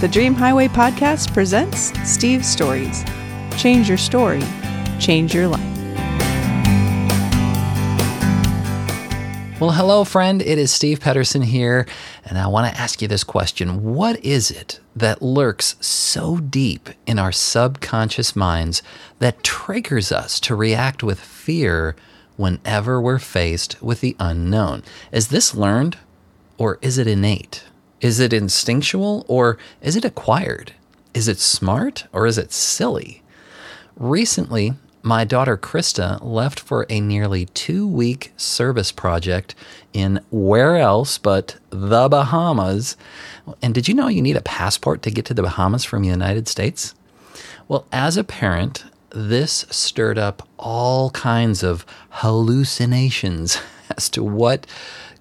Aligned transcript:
The 0.00 0.08
Dream 0.08 0.34
Highway 0.34 0.66
Podcast 0.66 1.32
presents 1.32 1.92
Steve's 2.06 2.48
Stories. 2.48 3.04
Change 3.56 3.88
your 3.88 3.96
story, 3.96 4.42
change 4.98 5.32
your 5.32 5.46
life. 5.46 5.60
Well, 9.60 9.70
hello, 9.70 10.02
friend. 10.02 10.42
It 10.42 10.58
is 10.58 10.72
Steve 10.72 11.00
Pedersen 11.00 11.42
here, 11.42 11.86
and 12.24 12.36
I 12.36 12.48
want 12.48 12.70
to 12.70 12.78
ask 12.78 13.00
you 13.00 13.08
this 13.08 13.22
question 13.22 13.94
What 13.94 14.22
is 14.22 14.50
it 14.50 14.80
that 14.96 15.22
lurks 15.22 15.76
so 15.80 16.38
deep 16.38 16.90
in 17.06 17.20
our 17.20 17.32
subconscious 17.32 18.34
minds 18.34 18.82
that 19.20 19.44
triggers 19.44 20.10
us 20.10 20.40
to 20.40 20.56
react 20.56 21.04
with 21.04 21.20
fear 21.20 21.94
whenever 22.36 23.00
we're 23.00 23.20
faced 23.20 23.80
with 23.80 24.00
the 24.00 24.16
unknown? 24.18 24.82
Is 25.12 25.28
this 25.28 25.54
learned 25.54 25.98
or 26.58 26.78
is 26.82 26.98
it 26.98 27.06
innate? 27.06 27.64
Is 28.00 28.20
it 28.20 28.32
instinctual 28.32 29.24
or 29.28 29.58
is 29.80 29.96
it 29.96 30.04
acquired? 30.04 30.72
Is 31.14 31.28
it 31.28 31.38
smart 31.38 32.06
or 32.12 32.26
is 32.26 32.38
it 32.38 32.52
silly? 32.52 33.22
Recently, 33.96 34.74
my 35.02 35.24
daughter 35.24 35.58
Krista 35.58 36.18
left 36.22 36.58
for 36.58 36.86
a 36.88 36.98
nearly 36.98 37.44
two 37.46 37.86
week 37.86 38.32
service 38.36 38.90
project 38.90 39.54
in 39.92 40.24
where 40.30 40.76
else 40.76 41.18
but 41.18 41.56
the 41.68 42.08
Bahamas. 42.08 42.96
And 43.62 43.74
did 43.74 43.86
you 43.86 43.94
know 43.94 44.08
you 44.08 44.22
need 44.22 44.36
a 44.36 44.42
passport 44.42 45.02
to 45.02 45.10
get 45.10 45.26
to 45.26 45.34
the 45.34 45.42
Bahamas 45.42 45.84
from 45.84 46.02
the 46.02 46.08
United 46.08 46.48
States? 46.48 46.94
Well, 47.68 47.86
as 47.92 48.16
a 48.16 48.24
parent, 48.24 48.84
this 49.10 49.66
stirred 49.70 50.18
up 50.18 50.48
all 50.58 51.10
kinds 51.10 51.62
of 51.62 51.84
hallucinations 52.10 53.58
as 53.96 54.08
to 54.10 54.22
what 54.22 54.66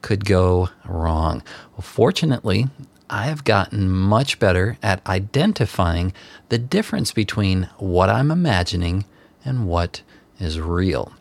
could 0.02 0.26
go 0.26 0.70
wrong. 0.86 1.42
Well, 1.72 1.82
fortunately, 1.82 2.68
I 3.10 3.26
have 3.26 3.44
gotten 3.44 3.90
much 3.90 4.40
better 4.40 4.78
at 4.82 5.06
identifying 5.08 6.14
the 6.50 6.58
difference 6.58 7.12
between 7.12 7.70
what 7.78 8.10
I'm 8.10 8.32
imagining 8.32 9.06
and 9.46 9.68
what 9.68 10.02
is 10.40 10.60
real. 10.60 11.14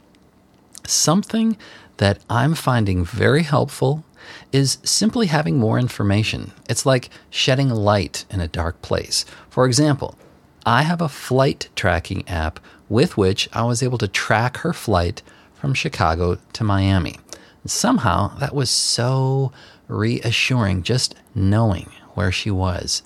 Something 0.86 1.56
that 1.98 2.18
I'm 2.28 2.54
finding 2.54 3.04
very 3.04 3.42
helpful 3.42 4.04
is 4.52 4.78
simply 4.82 5.26
having 5.26 5.58
more 5.58 5.78
information. 5.78 6.52
It's 6.68 6.86
like 6.86 7.10
shedding 7.30 7.70
light 7.70 8.24
in 8.30 8.40
a 8.40 8.48
dark 8.48 8.80
place. 8.82 9.24
For 9.50 9.66
example, 9.66 10.16
I 10.64 10.82
have 10.82 11.00
a 11.00 11.08
flight 11.08 11.68
tracking 11.74 12.26
app 12.28 12.60
with 12.88 13.16
which 13.16 13.48
I 13.52 13.64
was 13.64 13.82
able 13.82 13.98
to 13.98 14.08
track 14.08 14.58
her 14.58 14.72
flight 14.72 15.22
from 15.54 15.74
Chicago 15.74 16.38
to 16.52 16.64
Miami. 16.64 17.18
Somehow 17.64 18.36
that 18.38 18.54
was 18.54 18.70
so 18.70 19.52
reassuring 19.88 20.82
just 20.82 21.14
knowing 21.34 21.90
where 22.14 22.32
she 22.32 22.50
was. 22.50 23.02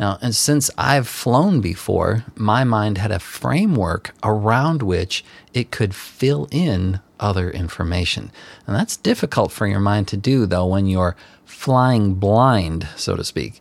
Now, 0.00 0.18
and 0.20 0.34
since 0.34 0.70
I've 0.76 1.06
flown 1.06 1.60
before, 1.60 2.24
my 2.34 2.64
mind 2.64 2.98
had 2.98 3.12
a 3.12 3.18
framework 3.18 4.14
around 4.22 4.82
which 4.82 5.24
it 5.52 5.70
could 5.70 5.94
fill 5.94 6.48
in 6.50 7.00
other 7.20 7.50
information. 7.50 8.32
And 8.66 8.74
that's 8.74 8.96
difficult 8.96 9.52
for 9.52 9.66
your 9.66 9.80
mind 9.80 10.08
to 10.08 10.16
do, 10.16 10.46
though, 10.46 10.66
when 10.66 10.86
you're 10.86 11.16
flying 11.44 12.14
blind, 12.14 12.88
so 12.96 13.14
to 13.14 13.22
speak. 13.22 13.60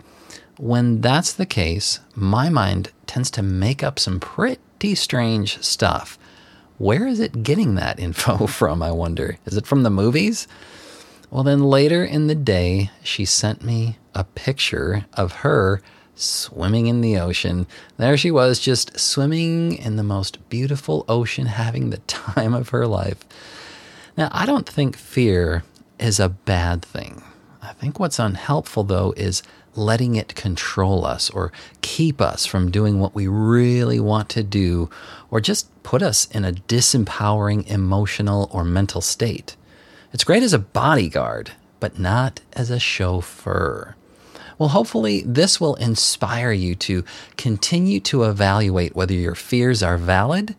When 0.58 1.02
that's 1.02 1.34
the 1.34 1.46
case, 1.46 2.00
my 2.16 2.50
mind 2.50 2.92
tends 3.06 3.30
to 3.32 3.44
make 3.44 3.84
up 3.84 4.00
some 4.00 4.20
pretty 4.20 4.96
strange 4.96 5.62
stuff. 5.62 6.18
Where 6.82 7.06
is 7.06 7.20
it 7.20 7.44
getting 7.44 7.76
that 7.76 8.00
info 8.00 8.48
from, 8.48 8.82
I 8.82 8.92
wonder? 8.92 9.38
Is 9.46 9.56
it 9.56 9.68
from 9.68 9.84
the 9.84 9.92
movies? 9.92 10.48
Well, 11.30 11.44
then 11.44 11.62
later 11.62 12.04
in 12.04 12.26
the 12.26 12.34
day, 12.34 12.90
she 13.04 13.24
sent 13.24 13.64
me 13.64 14.00
a 14.16 14.24
picture 14.24 15.06
of 15.14 15.32
her 15.32 15.84
swimming 16.16 16.88
in 16.88 17.02
the 17.02 17.20
ocean. 17.20 17.68
There 17.98 18.18
she 18.18 18.32
was, 18.32 18.60
just 18.60 19.00
swimming 19.00 19.74
in 19.74 19.96
the 19.96 20.04
most 20.04 20.50
beautiful 20.50 21.06
ocean, 21.08 21.46
having 21.46 21.92
the 21.92 21.98
time 22.08 22.56
of 22.56 22.70
her 22.70 22.88
life. 22.88 23.20
Now, 24.18 24.30
I 24.32 24.48
don't 24.48 24.68
think 24.68 24.98
fear 24.98 25.64
is 26.00 26.20
a 26.20 26.30
bad 26.30 26.82
thing. 26.82 27.22
I 27.82 27.84
think 27.84 28.00
what's 28.00 28.20
unhelpful, 28.20 28.84
though, 28.84 29.12
is 29.18 29.42
letting 29.76 30.14
it 30.14 30.36
control 30.36 31.04
us 31.04 31.32
or 31.32 31.52
keep 31.82 32.22
us 32.22 32.46
from 32.46 32.70
doing 32.70 33.00
what 33.00 33.16
we 33.16 33.26
really 33.26 34.00
want 34.00 34.30
to 34.30 34.44
do 34.44 34.88
or 35.32 35.42
just 35.42 35.68
put 35.82 36.04
us 36.04 36.30
in 36.30 36.46
a 36.46 36.52
disempowering 36.52 37.68
emotional 37.68 38.52
or 38.54 38.64
mental 38.64 39.02
state. 39.02 39.56
It's 40.14 40.24
great 40.24 40.44
as 40.44 40.54
a 40.54 40.60
bodyguard, 40.60 41.54
but 41.80 41.98
not 41.98 42.42
as 42.54 42.70
a 42.70 42.78
chauffeur. 42.78 43.96
Well, 44.60 44.70
hopefully, 44.70 45.24
this 45.26 45.60
will 45.60 45.74
inspire 45.76 46.52
you 46.52 46.76
to 46.76 47.04
continue 47.36 48.00
to 48.02 48.26
evaluate 48.26 48.96
whether 48.96 49.16
your 49.16 49.34
fears 49.34 49.82
are 49.82 49.98
valid 49.98 50.56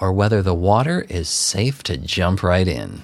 or 0.00 0.10
whether 0.10 0.40
the 0.40 0.54
water 0.54 1.04
is 1.10 1.28
safe 1.28 1.82
to 1.82 1.98
jump 1.98 2.42
right 2.42 2.66
in. 2.66 3.02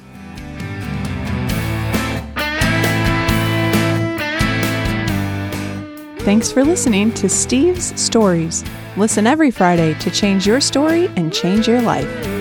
Thanks 6.28 6.52
for 6.52 6.62
listening 6.62 7.10
to 7.14 7.26
Steve's 7.26 7.98
Stories. 7.98 8.62
Listen 8.98 9.26
every 9.26 9.50
Friday 9.50 9.94
to 9.94 10.10
change 10.10 10.46
your 10.46 10.60
story 10.60 11.06
and 11.16 11.32
change 11.32 11.66
your 11.66 11.80
life. 11.80 12.38